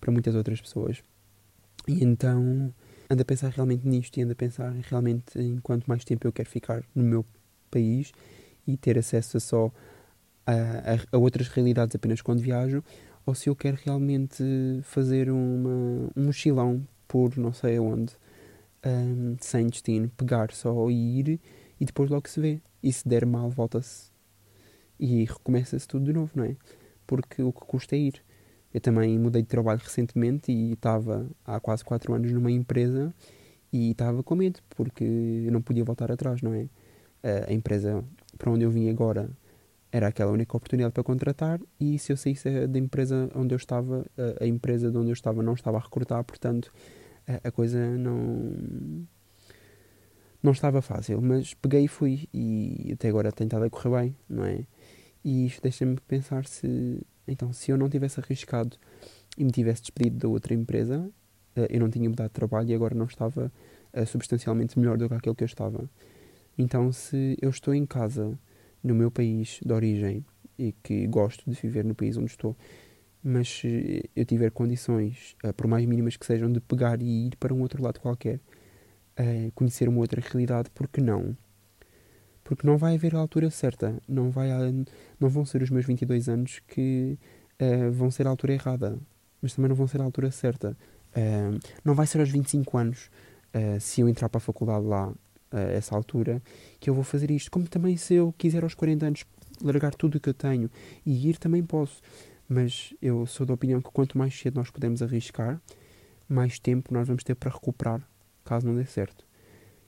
para 0.00 0.12
muitas 0.12 0.34
outras 0.34 0.60
pessoas. 0.60 1.02
E 1.88 2.02
então 2.04 2.72
ando 3.08 3.22
a 3.22 3.24
pensar 3.24 3.50
realmente 3.50 3.86
nisto 3.86 4.18
e 4.18 4.22
ando 4.22 4.32
a 4.32 4.36
pensar 4.36 4.72
realmente 4.72 5.38
em 5.38 5.58
quanto 5.58 5.86
mais 5.86 6.04
tempo 6.04 6.26
eu 6.26 6.32
quero 6.32 6.48
ficar 6.48 6.84
no 6.94 7.02
meu 7.02 7.24
país 7.70 8.12
e 8.66 8.76
ter 8.76 8.98
acesso 8.98 9.36
a 9.36 9.40
só 9.40 9.72
a, 10.46 10.52
a, 10.52 11.16
a 11.16 11.18
outras 11.18 11.48
realidades 11.48 11.94
apenas 11.94 12.20
quando 12.20 12.40
viajo, 12.40 12.82
ou 13.24 13.34
se 13.34 13.48
eu 13.48 13.56
quero 13.56 13.76
realmente 13.84 14.42
fazer 14.82 15.30
uma, 15.30 16.10
um 16.16 16.24
mochilão 16.26 16.86
por 17.08 17.36
não 17.36 17.52
sei 17.52 17.76
aonde, 17.76 18.14
um, 18.84 19.36
sem 19.40 19.66
destino, 19.66 20.08
pegar 20.16 20.52
só 20.52 20.88
e 20.90 21.18
ir 21.18 21.40
e 21.80 21.84
depois 21.84 22.08
logo 22.08 22.28
se 22.28 22.40
vê. 22.40 22.60
E 22.86 22.92
se 22.92 23.08
der 23.08 23.26
mal, 23.26 23.50
volta-se 23.50 24.12
e 25.00 25.24
recomeça-se 25.24 25.88
tudo 25.88 26.04
de 26.04 26.12
novo, 26.12 26.30
não 26.36 26.44
é? 26.44 26.56
Porque 27.04 27.42
o 27.42 27.52
que 27.52 27.60
custa 27.66 27.96
é 27.96 27.98
ir. 27.98 28.22
Eu 28.72 28.80
também 28.80 29.18
mudei 29.18 29.42
de 29.42 29.48
trabalho 29.48 29.80
recentemente 29.82 30.52
e 30.52 30.74
estava 30.74 31.28
há 31.44 31.58
quase 31.58 31.84
4 31.84 32.14
anos 32.14 32.30
numa 32.30 32.50
empresa 32.50 33.12
e 33.72 33.90
estava 33.90 34.22
com 34.22 34.36
medo 34.36 34.60
porque 34.70 35.02
eu 35.02 35.50
não 35.50 35.60
podia 35.60 35.82
voltar 35.82 36.12
atrás, 36.12 36.40
não 36.42 36.54
é? 36.54 36.68
A 37.48 37.52
empresa 37.52 38.04
para 38.38 38.52
onde 38.52 38.64
eu 38.64 38.70
vim 38.70 38.88
agora 38.88 39.28
era 39.90 40.06
aquela 40.06 40.30
única 40.30 40.56
oportunidade 40.56 40.94
para 40.94 41.02
contratar 41.02 41.60
e 41.80 41.98
se 41.98 42.12
eu 42.12 42.16
saísse 42.16 42.68
da 42.68 42.78
empresa 42.78 43.28
onde 43.34 43.52
eu 43.52 43.56
estava, 43.56 44.06
a 44.40 44.46
empresa 44.46 44.92
de 44.92 44.96
onde 44.96 45.08
eu 45.08 45.14
estava 45.14 45.42
não 45.42 45.54
estava 45.54 45.78
a 45.78 45.80
recrutar, 45.80 46.22
portanto 46.22 46.72
a 47.42 47.50
coisa 47.50 47.84
não 47.96 49.08
não 50.42 50.52
estava 50.52 50.80
fácil, 50.82 51.20
mas 51.20 51.54
peguei 51.54 51.84
e 51.84 51.88
fui 51.88 52.28
e 52.32 52.90
até 52.92 53.08
agora 53.08 53.32
tem 53.32 53.46
estado 53.46 53.64
a 53.64 53.70
correr 53.70 54.00
bem, 54.00 54.16
não 54.28 54.44
é? 54.44 54.66
E 55.24 55.46
isto 55.46 55.62
deixa-me 55.62 55.98
pensar 56.06 56.46
se 56.46 57.00
então, 57.28 57.52
se 57.52 57.70
eu 57.70 57.76
não 57.76 57.88
tivesse 57.88 58.20
arriscado 58.20 58.76
e 59.36 59.44
me 59.44 59.50
tivesse 59.50 59.82
despedido 59.82 60.18
da 60.18 60.28
outra 60.28 60.54
empresa, 60.54 61.10
eh, 61.56 61.66
eu 61.70 61.80
não 61.80 61.90
tinha 61.90 62.08
mudado 62.08 62.28
de 62.28 62.34
trabalho 62.34 62.70
e 62.70 62.74
agora 62.74 62.94
não 62.94 63.06
estava 63.06 63.52
eh, 63.92 64.04
substancialmente 64.04 64.78
melhor 64.78 64.96
do 64.96 65.08
que 65.08 65.14
aquele 65.14 65.34
que 65.34 65.42
eu 65.42 65.46
estava. 65.46 65.90
Então, 66.56 66.92
se 66.92 67.36
eu 67.40 67.50
estou 67.50 67.74
em 67.74 67.84
casa, 67.84 68.38
no 68.82 68.94
meu 68.94 69.10
país 69.10 69.60
de 69.64 69.72
origem, 69.72 70.24
e 70.58 70.72
que 70.72 71.06
gosto 71.06 71.50
de 71.50 71.60
viver 71.60 71.84
no 71.84 71.94
país 71.94 72.16
onde 72.16 72.30
estou, 72.30 72.56
mas 73.22 73.48
se 73.48 74.08
eu 74.14 74.24
tiver 74.24 74.50
condições, 74.52 75.36
eh, 75.44 75.52
por 75.52 75.66
mais 75.66 75.84
mínimas 75.84 76.16
que 76.16 76.24
sejam, 76.24 76.50
de 76.50 76.60
pegar 76.60 77.02
e 77.02 77.26
ir 77.26 77.36
para 77.36 77.52
um 77.52 77.60
outro 77.60 77.82
lado 77.82 78.00
qualquer, 78.00 78.40
conhecer 79.54 79.88
uma 79.88 80.00
outra 80.00 80.20
realidade, 80.20 80.70
porque 80.74 81.00
não? 81.00 81.36
porque 82.46 82.64
não 82.64 82.78
vai 82.78 82.94
haver 82.94 83.14
a 83.16 83.18
altura 83.18 83.50
certa, 83.50 84.00
não, 84.08 84.30
vai 84.30 84.48
não 85.18 85.28
vão 85.28 85.44
ser 85.44 85.62
os 85.62 85.70
meus 85.70 85.84
22 85.84 86.28
anos 86.28 86.62
que 86.68 87.18
uh, 87.60 87.90
vão 87.90 88.08
ser 88.08 88.24
a 88.26 88.30
altura 88.30 88.52
errada, 88.52 88.96
mas 89.42 89.52
também 89.54 89.68
não 89.68 89.74
vão 89.74 89.88
ser 89.88 90.00
a 90.00 90.04
altura 90.04 90.30
certa. 90.30 90.76
Uh, 91.10 91.58
não 91.84 91.92
vai 91.92 92.06
ser 92.06 92.20
aos 92.20 92.30
25 92.30 92.78
anos, 92.78 93.10
se 93.80 94.02
eu 94.02 94.08
entrar 94.08 94.28
para 94.28 94.36
a 94.36 94.40
faculdade 94.40 94.84
lá, 94.84 95.12
a 95.50 95.60
essa 95.60 95.96
altura, 95.96 96.42
que 96.78 96.90
eu 96.90 96.94
vou 96.94 97.02
fazer 97.02 97.30
isto. 97.30 97.50
Como 97.50 97.66
também 97.66 97.96
se 97.96 98.14
eu 98.14 98.34
quiser 98.36 98.62
aos 98.62 98.74
40 98.74 99.06
anos 99.06 99.24
largar 99.62 99.94
tudo 99.94 100.16
o 100.16 100.20
que 100.20 100.28
eu 100.28 100.34
tenho 100.34 100.70
e 101.06 101.28
ir, 101.30 101.38
também 101.38 101.64
posso. 101.64 102.02
Mas 102.46 102.92
eu 103.00 103.26
sou 103.26 103.46
da 103.46 103.54
opinião 103.54 103.80
que 103.80 103.90
quanto 103.90 104.18
mais 104.18 104.38
cedo 104.38 104.56
nós 104.56 104.70
podemos 104.70 105.02
arriscar, 105.02 105.60
mais 106.28 106.58
tempo 106.58 106.92
nós 106.92 107.08
vamos 107.08 107.24
ter 107.24 107.34
para 107.34 107.50
recuperar, 107.50 108.06
caso 108.46 108.66
não 108.66 108.74
dê 108.74 108.86
certo 108.86 109.26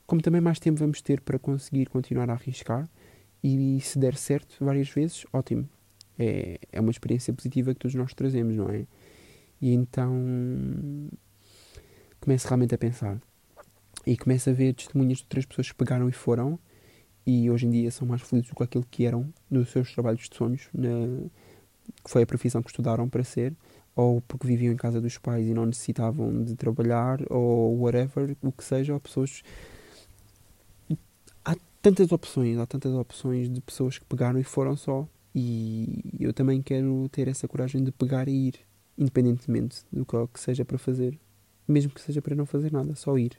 como 0.09 0.23
também 0.23 0.41
mais 0.41 0.59
tempo 0.59 0.81
vamos 0.81 1.03
ter 1.03 1.21
para 1.21 1.39
conseguir 1.39 1.85
continuar 1.91 2.31
a 2.31 2.33
arriscar 2.33 2.89
e 3.45 3.79
se 3.83 3.99
der 3.99 4.17
certo 4.17 4.57
várias 4.65 4.89
vezes, 4.89 5.27
ótimo. 5.35 5.69
É, 6.19 6.59
é 6.73 6.81
uma 6.81 6.91
experiência 6.91 7.31
positiva 7.33 7.75
que 7.75 7.81
todos 7.81 7.95
nós 7.95 8.15
trazemos, 8.15 8.57
não 8.57 8.71
é? 8.71 8.87
E 9.61 9.75
então 9.75 10.11
começo 12.19 12.49
realmente 12.49 12.75
a 12.75 12.79
pensar 12.79 13.21
e 14.07 14.17
começo 14.17 14.49
a 14.49 14.53
ver 14.55 14.73
testemunhas 14.73 15.19
de 15.19 15.25
outras 15.25 15.45
pessoas 15.45 15.71
que 15.71 15.77
pegaram 15.77 16.09
e 16.09 16.13
foram 16.13 16.59
e 17.27 17.51
hoje 17.51 17.67
em 17.67 17.71
dia 17.71 17.91
são 17.91 18.09
mais 18.09 18.23
felizes 18.23 18.49
do 18.49 18.57
que 18.57 18.63
aquilo 18.63 18.87
que 18.91 19.05
eram 19.05 19.31
nos 19.51 19.69
seus 19.69 19.93
trabalhos 19.93 20.27
de 20.27 20.35
sonhos, 20.35 20.71
na, 20.73 20.89
que 22.03 22.11
foi 22.11 22.23
a 22.23 22.27
profissão 22.27 22.63
que 22.63 22.71
estudaram 22.71 23.11
para 23.11 23.23
ser, 23.23 23.55
ou 23.99 24.21
porque 24.21 24.47
viviam 24.47 24.73
em 24.73 24.77
casa 24.77 25.01
dos 25.01 25.19
pais 25.19 25.45
e 25.45 25.53
não 25.53 25.67
necessitavam 25.67 26.45
de 26.45 26.55
trabalhar, 26.55 27.19
ou 27.29 27.81
whatever, 27.81 28.37
o 28.41 28.53
que 28.53 28.63
seja, 28.63 28.95
ou 28.95 29.01
pessoas 29.01 29.43
há 31.45 31.57
tantas 31.83 32.13
opções, 32.13 32.59
há 32.59 32.65
tantas 32.65 32.95
opções 32.95 33.51
de 33.51 33.61
pessoas 33.61 33.99
que 33.99 34.05
pegaram 34.05 34.39
e 34.39 34.45
foram 34.45 34.77
só. 34.77 35.05
E 35.35 36.05
eu 36.21 36.33
também 36.33 36.63
quero 36.63 37.09
ter 37.09 37.27
essa 37.27 37.49
coragem 37.49 37.83
de 37.83 37.91
pegar 37.91 38.29
e 38.29 38.49
ir, 38.49 38.55
independentemente 38.97 39.85
do 39.93 40.07
que 40.07 40.39
seja 40.39 40.65
para 40.65 40.79
fazer. 40.79 41.19
Mesmo 41.67 41.91
que 41.91 42.01
seja 42.01 42.23
para 42.23 42.37
não 42.37 42.47
fazer 42.47 42.71
nada, 42.73 42.95
só 42.95 43.19
ir. 43.19 43.33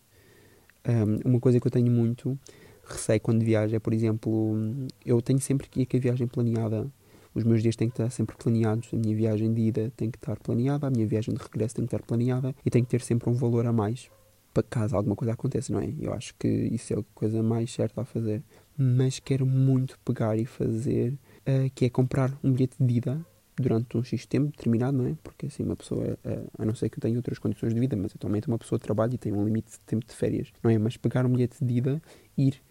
Um, 0.86 1.30
uma 1.30 1.40
coisa 1.40 1.58
que 1.58 1.68
eu 1.68 1.72
tenho 1.72 1.90
muito 1.90 2.38
receio 2.86 3.22
quando 3.22 3.46
viajo 3.46 3.74
é, 3.74 3.80
por 3.80 3.94
exemplo, 3.94 4.58
eu 5.06 5.22
tenho 5.22 5.40
sempre 5.40 5.70
que 5.70 5.84
ir 5.84 5.86
com 5.86 5.96
a 5.96 6.00
viagem 6.02 6.28
planeada. 6.28 6.92
Os 7.40 7.46
meus 7.46 7.64
dias 7.64 7.78
têm 7.78 7.88
que 7.88 7.94
estar 7.94 8.10
sempre 8.10 8.36
planeados. 8.36 8.90
A 8.94 8.98
minha 8.98 9.16
viagem 9.16 9.54
de 9.54 9.62
ida 9.62 9.94
tem 9.96 10.12
que 10.12 10.18
estar 10.18 10.38
planeada, 10.38 10.88
a 10.88 10.90
minha 10.90 11.08
viagem 11.08 11.34
de 11.34 11.42
regresso 11.42 11.76
tem 11.76 11.86
que 11.86 11.96
estar 11.96 12.06
planeada 12.06 12.54
e 12.66 12.70
tem 12.70 12.84
que 12.84 12.90
ter 12.90 13.00
sempre 13.00 13.30
um 13.30 13.34
valor 13.34 13.66
a 13.66 13.72
mais 13.72 14.10
para 14.54 14.64
caso 14.64 14.96
alguma 14.96 15.16
coisa 15.16 15.34
aconteça, 15.34 15.72
não 15.72 15.80
é? 15.80 15.94
Eu 16.02 16.12
acho 16.14 16.34
que 16.38 16.48
isso 16.48 16.94
é 16.94 16.98
a 16.98 17.04
coisa 17.14 17.42
mais 17.42 17.72
certa 17.72 18.02
a 18.02 18.06
fazer. 18.06 18.44
Mas 18.78 19.20
quero 19.20 19.46
muito 19.46 19.98
pegar 20.04 20.38
e 20.38 20.46
fazer, 20.46 21.14
uh, 21.14 21.70
que 21.74 21.86
é 21.86 21.90
comprar 21.90 22.38
um 22.44 22.52
bilhete 22.52 22.76
de 22.78 22.94
ida 22.94 23.26
durante 23.56 23.98
um 23.98 24.04
X 24.04 24.26
tempo 24.26 24.52
determinado, 24.52 24.98
não 24.98 25.06
é? 25.06 25.16
Porque 25.24 25.46
assim 25.46 25.64
uma 25.64 25.78
pessoa, 25.78 26.18
uh, 26.26 26.52
a 26.58 26.66
não 26.66 26.76
ser 26.76 26.90
que 26.90 27.00
tenha 27.00 27.16
outras 27.16 27.40
condições 27.40 27.74
de 27.74 27.80
vida, 27.80 27.96
mas 27.96 28.12
atualmente 28.14 28.48
uma 28.48 28.58
pessoa 28.58 28.80
trabalha 28.80 29.16
e 29.16 29.18
tem 29.18 29.32
um 29.32 29.46
limite 29.46 29.72
de 29.72 29.80
tempo 29.82 30.06
de 30.06 30.14
férias, 30.14 30.52
não 30.62 30.70
é? 30.70 30.78
Mas 30.78 30.98
pegar 30.98 31.26
um 31.26 31.30
bilhete 31.30 31.64
de 31.64 31.74
ida, 31.74 32.02
ir 32.38 32.62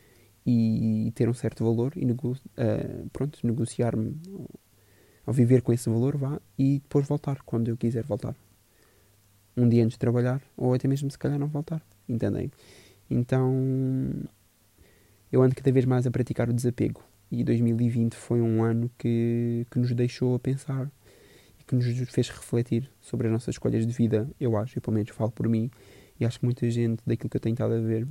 e 0.47 1.12
ter 1.14 1.28
um 1.28 1.35
certo 1.35 1.64
valor 1.64 1.92
e 1.97 2.04
nego 2.04 2.33
uh, 2.33 3.11
pronto, 3.12 3.38
negociar-me 3.42 4.16
ao 5.26 5.33
viver 5.35 5.61
com 5.61 5.73
esse 5.73 5.90
valor, 5.90 6.16
vá, 6.16 6.40
e 6.59 6.80
depois 6.80 7.07
voltar 7.07 7.42
quando 7.42 7.68
eu 7.68 7.76
quiser 7.76 8.04
voltar 8.04 8.35
um 9.57 9.68
dia 9.68 9.85
antes 9.85 9.95
de 9.95 9.99
trabalhar, 9.99 10.40
ou 10.57 10.73
até 10.73 10.87
mesmo 10.87 11.11
se 11.11 11.18
calhar 11.18 11.38
não 11.38 11.49
voltar. 11.49 11.83
Entendem? 12.09 12.50
Então 13.11 13.52
eu 15.30 15.42
ando 15.42 15.54
cada 15.54 15.71
vez 15.73 15.85
mais 15.85 16.07
a 16.07 16.11
praticar 16.11 16.49
o 16.49 16.52
desapego. 16.52 17.02
E 17.30 17.45
2020 17.45 18.14
foi 18.14 18.40
um 18.40 18.62
ano 18.62 18.90
que, 18.97 19.66
que 19.71 19.78
nos 19.78 19.92
deixou 19.92 20.35
a 20.35 20.38
pensar 20.38 20.90
e 21.61 21.64
que 21.64 21.75
nos 21.75 21.85
fez 22.11 22.30
refletir 22.30 22.90
sobre 23.00 23.26
as 23.26 23.33
nossas 23.33 23.54
escolhas 23.54 23.87
de 23.87 23.92
vida, 23.92 24.30
eu 24.40 24.57
acho, 24.57 24.78
e 24.78 24.80
pelo 24.80 24.95
menos 24.95 25.11
falo 25.11 25.30
por 25.30 25.47
mim, 25.47 25.71
e 26.18 26.25
acho 26.25 26.40
que 26.40 26.47
muita 26.47 26.71
gente, 26.71 27.02
daquilo 27.07 27.28
que 27.28 27.37
eu 27.37 27.40
tenho 27.40 27.52
estado 27.52 27.75
a 27.75 27.80
ver 27.80 28.09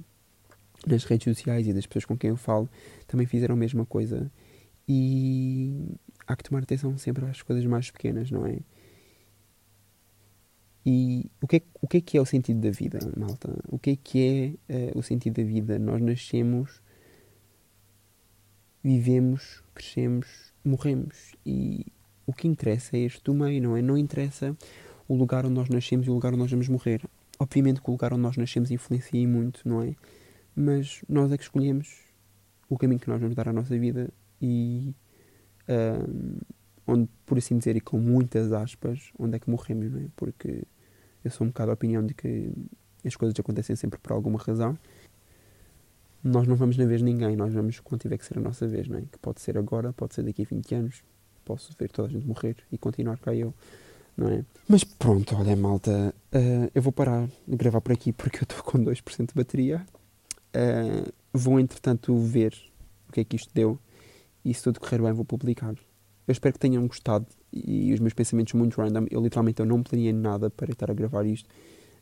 nas 0.85 1.03
redes 1.03 1.25
sociais 1.25 1.67
e 1.67 1.73
das 1.73 1.85
pessoas 1.85 2.05
com 2.05 2.17
quem 2.17 2.29
eu 2.29 2.37
falo, 2.37 2.69
também 3.07 3.25
fizeram 3.25 3.55
a 3.55 3.57
mesma 3.57 3.85
coisa. 3.85 4.31
E 4.87 5.95
há 6.25 6.35
que 6.35 6.43
tomar 6.43 6.63
atenção 6.63 6.97
sempre 6.97 7.25
às 7.25 7.41
coisas 7.41 7.65
mais 7.65 7.91
pequenas, 7.91 8.31
não 8.31 8.45
é? 8.45 8.59
E 10.85 11.29
o 11.41 11.47
que, 11.47 11.57
é, 11.57 11.61
o 11.81 11.87
que 11.87 11.97
é 11.97 12.01
que 12.01 12.17
é 12.17 12.21
o 12.21 12.25
sentido 12.25 12.61
da 12.61 12.71
vida, 12.71 12.99
malta? 13.17 13.53
O 13.67 13.77
que 13.77 13.89
é 13.89 13.95
que 13.97 14.57
é 14.69 14.93
uh, 14.93 14.97
o 14.97 15.03
sentido 15.03 15.35
da 15.35 15.43
vida? 15.43 15.77
Nós 15.77 16.01
nascemos, 16.01 16.81
vivemos, 18.81 19.61
crescemos, 19.75 20.53
morremos. 20.63 21.35
E 21.45 21.85
o 22.25 22.31
que 22.31 22.47
interessa 22.47 22.95
é 22.95 23.01
este 23.01 23.21
do 23.21 23.33
meio, 23.33 23.61
não 23.61 23.75
é? 23.75 23.81
Não 23.81 23.97
interessa 23.97 24.55
o 25.09 25.15
lugar 25.15 25.45
onde 25.45 25.55
nós 25.55 25.67
nascemos 25.67 26.07
e 26.07 26.09
o 26.09 26.13
lugar 26.13 26.29
onde 26.29 26.39
nós 26.39 26.51
vamos 26.51 26.69
morrer. 26.69 27.01
Obviamente 27.37 27.81
que 27.81 27.89
o 27.89 27.91
lugar 27.91 28.13
onde 28.13 28.21
nós 28.21 28.37
nascemos 28.37 28.71
influencia 28.71 29.27
muito, 29.27 29.67
não 29.67 29.81
é? 29.81 29.93
Mas 30.59 31.03
nós 31.07 31.31
é 31.31 31.37
que 31.37 31.43
escolhemos 31.43 31.99
o 32.67 32.79
caminho 32.79 32.99
que 32.99 33.07
nós 33.07 33.21
vamos 33.21 33.35
dar 33.35 33.47
à 33.47 33.53
nossa 33.53 33.77
vida 33.77 34.09
e 34.41 34.91
uh, 35.69 36.41
onde, 36.87 37.07
por 37.27 37.37
assim 37.37 37.59
dizer, 37.59 37.75
e 37.75 37.79
com 37.79 37.99
muitas 37.99 38.51
aspas, 38.51 39.11
onde 39.19 39.35
é 39.35 39.39
que 39.39 39.47
morremos, 39.47 39.91
não 39.91 39.99
é? 39.99 40.07
Porque 40.15 40.63
eu 41.23 41.29
sou 41.29 41.45
um 41.45 41.51
bocado 41.51 41.69
a 41.69 41.73
opinião 41.75 42.03
de 42.03 42.15
que 42.15 42.51
as 43.05 43.15
coisas 43.15 43.39
acontecem 43.39 43.75
sempre 43.75 43.99
por 43.99 44.13
alguma 44.13 44.39
razão. 44.39 44.75
Nós 46.23 46.47
não 46.47 46.55
vamos 46.55 46.75
na 46.75 46.85
vez 46.85 47.01
de 47.01 47.05
ninguém, 47.05 47.35
nós 47.35 47.53
vamos 47.53 47.79
quando 47.79 48.01
tiver 48.01 48.17
que 48.17 48.25
ser 48.25 48.39
a 48.39 48.41
nossa 48.41 48.67
vez, 48.67 48.87
não 48.87 48.97
é? 48.97 49.01
Que 49.01 49.19
pode 49.19 49.41
ser 49.41 49.59
agora, 49.59 49.93
pode 49.93 50.15
ser 50.15 50.23
daqui 50.23 50.41
a 50.41 50.45
20 50.45 50.73
anos, 50.73 51.03
posso 51.45 51.71
ver 51.77 51.91
toda 51.91 52.07
a 52.07 52.11
gente 52.11 52.25
morrer 52.25 52.57
e 52.71 52.79
continuar 52.79 53.19
cá 53.19 53.35
eu, 53.35 53.53
não 54.17 54.27
é? 54.27 54.43
Mas 54.67 54.83
pronto, 54.83 55.35
olha, 55.35 55.55
malta, 55.55 56.15
uh, 56.33 56.71
eu 56.73 56.81
vou 56.81 56.91
parar 56.91 57.29
de 57.47 57.55
gravar 57.55 57.79
por 57.79 57.91
aqui 57.91 58.11
porque 58.11 58.39
eu 58.39 58.43
estou 58.43 58.63
com 58.63 58.79
2% 58.79 59.27
de 59.27 59.35
bateria. 59.35 59.85
Uh, 60.55 61.11
vou 61.33 61.59
entretanto 61.59 62.17
ver 62.17 62.53
o 63.07 63.11
que 63.11 63.21
é 63.21 63.23
que 63.23 63.35
isto 63.35 63.51
deu 63.53 63.77
e 64.43 64.53
se 64.53 64.63
tudo 64.63 64.79
correr 64.79 65.01
bem 65.01 65.11
vou 65.11 65.25
publicar. 65.25 65.75
Eu 66.27 66.31
espero 66.31 66.53
que 66.53 66.59
tenham 66.59 66.85
gostado 66.87 67.25
e 67.53 67.93
os 67.93 67.99
meus 67.99 68.13
pensamentos 68.13 68.53
muito 68.53 68.79
random. 68.79 69.05
Eu 69.09 69.21
literalmente 69.21 69.61
eu 69.61 69.65
não 69.65 69.81
planeei 69.81 70.13
nada 70.13 70.49
para 70.49 70.71
estar 70.71 70.91
a 70.91 70.93
gravar 70.93 71.25
isto. 71.25 71.49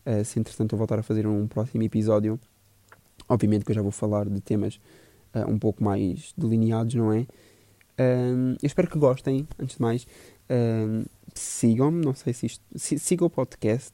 Uh, 0.05 0.23
se 0.23 0.39
entretanto 0.39 0.73
eu 0.73 0.77
voltar 0.77 0.99
a 0.99 1.03
fazer 1.03 1.27
um 1.27 1.47
próximo 1.47 1.83
episódio, 1.83 2.39
obviamente 3.27 3.65
que 3.65 3.71
eu 3.71 3.75
já 3.75 3.81
vou 3.81 3.91
falar 3.91 4.27
de 4.27 4.39
temas 4.41 4.79
uh, 5.33 5.49
um 5.49 5.57
pouco 5.57 5.83
mais 5.83 6.33
delineados, 6.37 6.95
não 6.95 7.11
é? 7.11 7.21
Uh, 7.99 8.55
eu 8.61 8.67
espero 8.67 8.89
que 8.89 8.97
gostem, 8.97 9.47
antes 9.59 9.77
de 9.77 9.81
mais. 9.81 10.07
Sigam-me, 11.33 12.05
não 12.05 12.13
sei 12.13 12.33
se 12.33 12.45
isto. 12.45 12.63
sigam 12.77 13.27
o 13.27 13.29
podcast, 13.29 13.91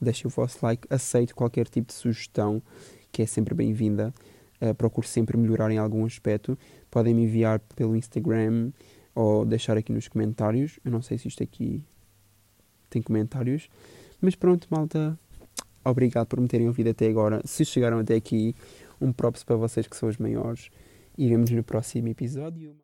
deixem 0.00 0.26
o 0.26 0.30
vosso 0.30 0.58
like, 0.62 0.86
aceito 0.88 1.34
qualquer 1.34 1.68
tipo 1.68 1.88
de 1.88 1.94
sugestão 1.94 2.62
que 3.12 3.22
é 3.22 3.26
sempre 3.26 3.54
bem-vinda. 3.54 4.12
Uh, 4.60 4.74
procuro 4.74 5.06
sempre 5.06 5.36
melhorar 5.36 5.70
em 5.70 5.78
algum 5.78 6.04
aspecto. 6.04 6.58
Podem 6.90 7.14
me 7.14 7.22
enviar 7.22 7.60
pelo 7.76 7.96
Instagram 7.96 8.72
ou 9.14 9.44
deixar 9.44 9.76
aqui 9.76 9.92
nos 9.92 10.08
comentários. 10.08 10.78
Eu 10.84 10.90
não 10.90 11.02
sei 11.02 11.18
se 11.18 11.28
isto 11.28 11.42
aqui 11.42 11.82
tem 12.90 13.02
comentários. 13.02 13.68
Mas 14.20 14.34
pronto, 14.34 14.66
malta. 14.70 15.18
Obrigado 15.84 16.26
por 16.26 16.40
me 16.40 16.48
terem 16.48 16.66
ouvido 16.66 16.90
até 16.90 17.08
agora. 17.08 17.40
Se 17.44 17.64
chegaram 17.64 17.98
até 17.98 18.14
aqui, 18.14 18.54
um 19.00 19.12
props 19.12 19.44
para 19.44 19.56
vocês 19.56 19.86
que 19.86 19.96
são 19.96 20.08
os 20.08 20.18
maiores. 20.18 20.70
E 21.16 21.28
vemos 21.28 21.50
no 21.50 21.62
próximo 21.62 22.08
episódio. 22.08 22.74